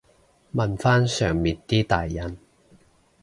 [0.55, 2.35] 問返上面啲大人